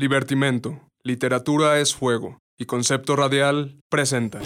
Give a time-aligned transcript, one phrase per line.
[0.00, 4.40] Libertimento, Literatura es Fuego y Concepto Radial presenta.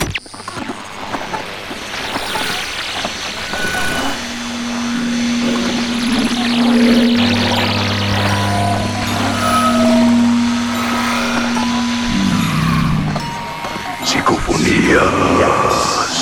[14.05, 16.14] Psicofonías.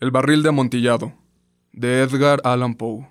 [0.00, 1.12] El barril de amontillado,
[1.72, 3.08] de Edgar Allan Poe.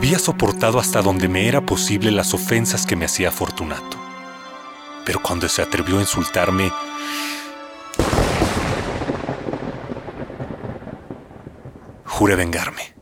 [0.00, 3.98] Había soportado hasta donde me era posible las ofensas que me hacía Fortunato.
[5.04, 6.72] Pero cuando se atrevió a insultarme,
[12.06, 12.94] juré vengarme.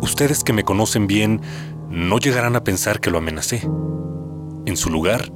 [0.00, 1.42] Ustedes que me conocen bien
[1.90, 3.60] no llegarán a pensar que lo amenacé.
[4.64, 5.30] En su lugar,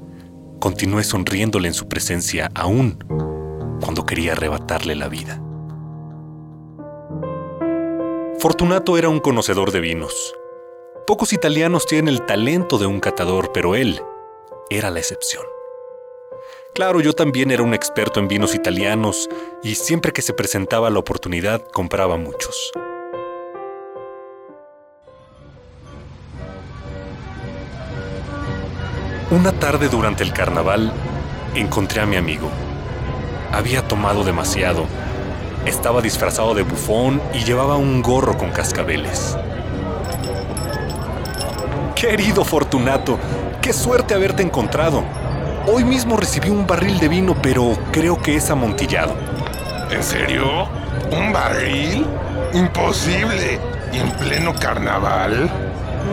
[0.61, 2.97] continué sonriéndole en su presencia aún
[3.83, 5.43] cuando quería arrebatarle la vida.
[8.39, 10.35] Fortunato era un conocedor de vinos.
[11.07, 14.03] Pocos italianos tienen el talento de un catador, pero él
[14.69, 15.43] era la excepción.
[16.75, 19.31] Claro, yo también era un experto en vinos italianos
[19.63, 22.73] y siempre que se presentaba la oportunidad compraba muchos.
[29.31, 30.93] Una tarde durante el carnaval
[31.55, 32.51] encontré a mi amigo.
[33.51, 34.85] Había tomado demasiado
[35.67, 39.37] estaba disfrazado de bufón y llevaba un gorro con cascabeles.
[41.95, 43.19] Querido Fortunato,
[43.61, 45.03] qué suerte haberte encontrado.
[45.67, 49.15] Hoy mismo recibí un barril de vino, pero creo que es amontillado.
[49.91, 50.69] ¿En serio?
[51.11, 52.07] ¿Un barril?
[52.53, 53.59] Imposible.
[53.93, 55.51] ¿Y en pleno carnaval?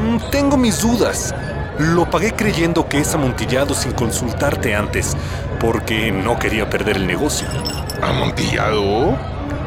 [0.01, 1.33] Mm, tengo mis dudas.
[1.77, 5.17] Lo pagué creyendo que es amontillado sin consultarte antes,
[5.59, 7.47] porque no quería perder el negocio.
[8.03, 9.17] ¿Amontillado?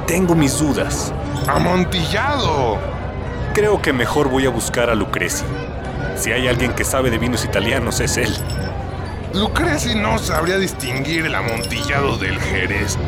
[0.06, 1.10] Tengo mis dudas.
[1.48, 2.78] ¡Amontillado!
[3.54, 5.44] Creo que mejor voy a buscar a Lucreci.
[6.16, 8.36] Si hay alguien que sabe de vinos italianos, es él.
[9.32, 12.98] Lucreci no sabría distinguir el amontillado del Jerez.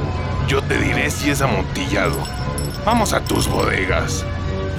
[0.47, 2.17] Yo te diré si es amontillado.
[2.87, 4.25] Vamos a tus bodegas.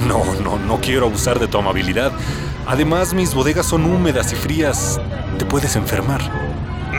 [0.07, 2.11] No, no, no quiero abusar de tu amabilidad.
[2.65, 4.99] Además, mis bodegas son húmedas y frías.
[5.38, 6.21] Te puedes enfermar.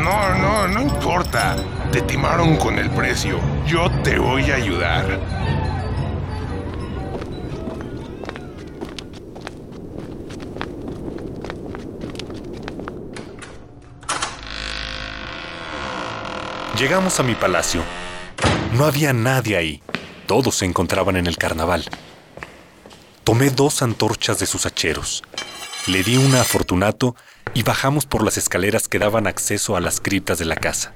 [0.03, 1.57] No, no, no importa.
[1.93, 3.39] Te timaron con el precio.
[3.67, 5.21] Yo te voy a ayudar.
[16.79, 17.83] Llegamos a mi palacio.
[18.73, 19.83] No había nadie ahí.
[20.27, 21.85] Todos se encontraban en el carnaval.
[23.23, 25.23] Tomé dos antorchas de sus hacheros.
[25.87, 27.17] Le di una a Fortunato
[27.55, 30.93] y bajamos por las escaleras que daban acceso a las criptas de la casa.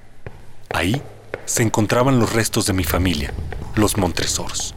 [0.73, 1.03] Ahí
[1.47, 3.33] se encontraban los restos de mi familia,
[3.77, 4.75] los Montresors.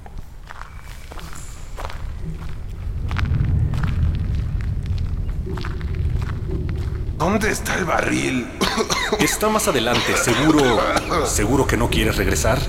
[7.17, 8.47] ¿Dónde está el barril?
[9.19, 10.79] Está más adelante, seguro.
[11.25, 12.59] ¿Seguro que no quieres regresar?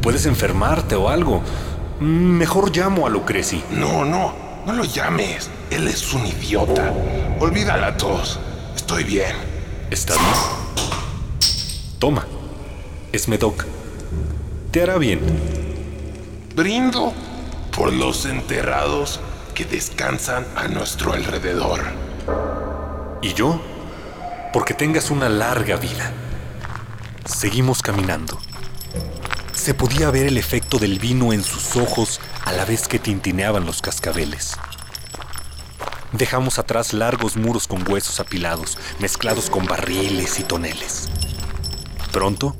[0.00, 1.42] Puedes enfermarte o algo.
[2.00, 3.62] Mejor llamo a Lucreci.
[3.70, 4.34] No, no,
[4.66, 5.50] no lo llames.
[5.70, 6.92] Él es un idiota.
[7.40, 8.38] Olvídala a todos.
[8.74, 9.34] Estoy bien.
[9.90, 10.34] ¿Estás bien?
[11.98, 12.26] Toma.
[13.12, 13.64] Es Medoc.
[14.70, 15.20] Te hará bien.
[16.54, 17.12] Brindo
[17.76, 19.20] por los enterrados
[19.54, 21.80] que descansan a nuestro alrededor.
[23.22, 23.60] ¿Y yo?
[24.52, 26.12] Porque tengas una larga vida.
[27.24, 28.38] Seguimos caminando.
[29.52, 33.64] Se podía ver el efecto del vino en sus ojos a la vez que tintineaban
[33.64, 34.56] los cascabeles.
[36.12, 41.08] Dejamos atrás largos muros con huesos apilados, mezclados con barriles y toneles.
[42.12, 42.56] Pronto,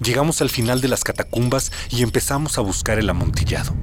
[0.00, 3.74] llegamos al final de las catacumbas y empezamos a buscar el amontillado.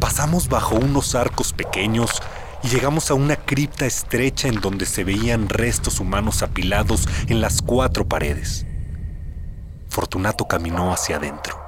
[0.00, 2.22] Pasamos bajo unos arcos pequeños
[2.62, 7.60] y llegamos a una cripta estrecha en donde se veían restos humanos apilados en las
[7.60, 8.64] cuatro paredes.
[9.90, 11.63] Fortunato caminó hacia adentro.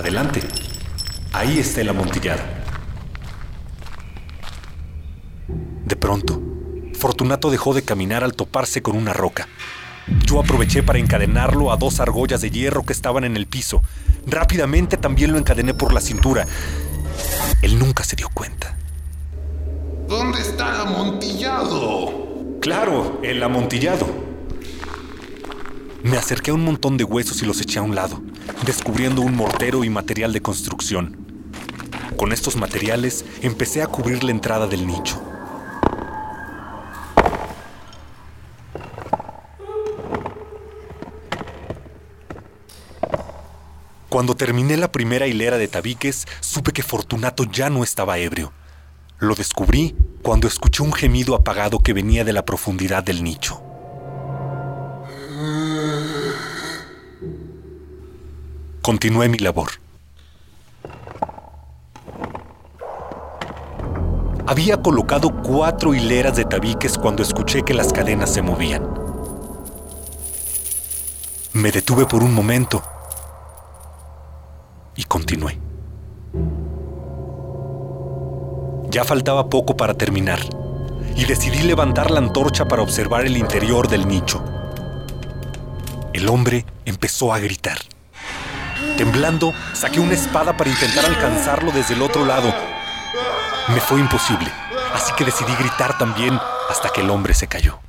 [0.00, 0.40] Adelante.
[1.34, 2.40] Ahí está el amontillado.
[5.84, 6.40] De pronto,
[6.98, 9.46] Fortunato dejó de caminar al toparse con una roca.
[10.24, 13.82] Yo aproveché para encadenarlo a dos argollas de hierro que estaban en el piso.
[14.26, 16.46] Rápidamente también lo encadené por la cintura.
[17.60, 18.74] Él nunca se dio cuenta.
[20.08, 22.56] ¿Dónde está el amontillado?
[22.62, 24.29] Claro, el amontillado.
[26.02, 28.22] Me acerqué a un montón de huesos y los eché a un lado,
[28.64, 31.26] descubriendo un mortero y material de construcción.
[32.16, 35.22] Con estos materiales empecé a cubrir la entrada del nicho.
[44.08, 48.52] Cuando terminé la primera hilera de tabiques, supe que Fortunato ya no estaba ebrio.
[49.18, 53.69] Lo descubrí cuando escuché un gemido apagado que venía de la profundidad del nicho.
[58.82, 59.72] Continué mi labor.
[64.46, 68.88] Había colocado cuatro hileras de tabiques cuando escuché que las cadenas se movían.
[71.52, 72.82] Me detuve por un momento
[74.96, 75.58] y continué.
[78.88, 80.40] Ya faltaba poco para terminar
[81.16, 84.42] y decidí levantar la antorcha para observar el interior del nicho.
[86.14, 87.76] El hombre empezó a gritar.
[89.00, 92.54] Temblando, saqué una espada para intentar alcanzarlo desde el otro lado.
[93.68, 94.52] Me fue imposible,
[94.92, 96.38] así que decidí gritar también
[96.68, 97.80] hasta que el hombre se cayó.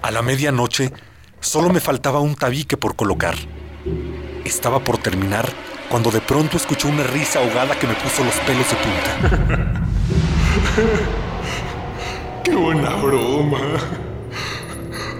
[0.00, 0.90] A la medianoche,
[1.38, 3.34] solo me faltaba un tabique por colocar.
[4.46, 5.46] Estaba por terminar
[5.90, 9.82] cuando de pronto escuché una risa ahogada que me puso los pelos de punta.
[12.48, 13.58] ¡Qué buena broma!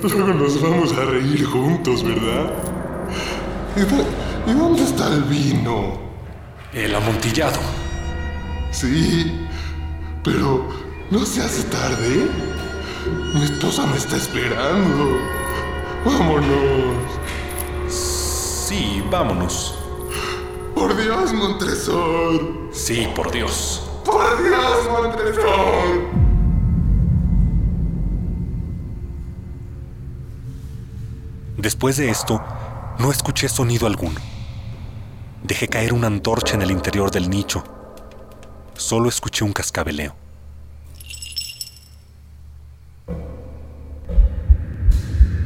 [0.03, 2.55] Luego nos vamos a reír juntos, ¿verdad?
[3.77, 5.99] ¿Y, dónde está el vino?
[6.73, 7.61] El amontillado.
[8.71, 9.47] Sí,
[10.25, 10.69] pero
[11.11, 12.31] ¿no se hace tarde?
[13.35, 15.19] Mi esposa me está esperando.
[16.07, 16.97] Vámonos.
[17.89, 19.79] Sí, vámonos.
[20.75, 22.71] Por Dios, Montresor.
[22.73, 23.83] Sí, por Dios.
[24.07, 26.28] Por Dios, Montresor.
[31.59, 32.41] Después de esto,
[33.01, 34.21] no escuché sonido alguno.
[35.43, 37.65] Dejé caer una antorcha en el interior del nicho.
[38.75, 40.15] Solo escuché un cascabeleo.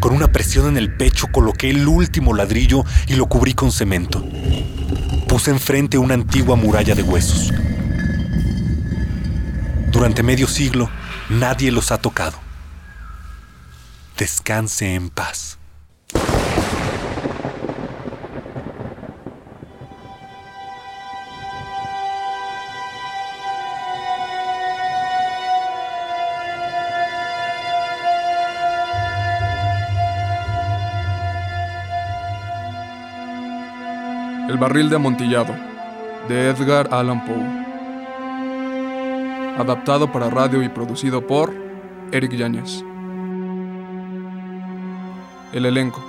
[0.01, 4.23] Con una presión en el pecho coloqué el último ladrillo y lo cubrí con cemento.
[5.29, 7.55] Puse enfrente una antigua muralla de huesos.
[9.91, 10.91] Durante medio siglo
[11.31, 12.39] nadie los ha tocado.
[14.19, 15.59] Descanse en paz.
[34.53, 35.57] El barril de amontillado,
[36.29, 37.43] de Edgar Allan Poe.
[39.59, 41.55] Adaptado para radio y producido por
[42.13, 42.85] Eric Yáñez.
[45.55, 46.05] El elenco.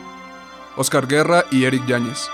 [0.76, 2.28] Oscar Guerra y Eric Yáñez.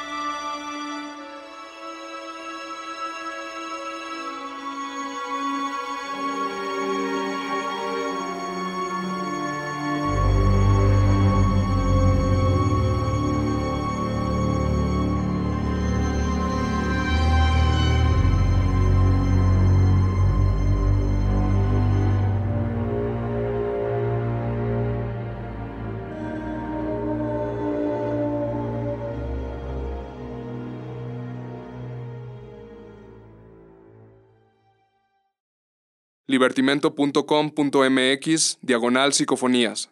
[36.30, 39.90] libertimento.com.mx diagonal psicofonías.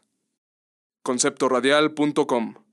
[1.02, 2.67] Conceptoradial.com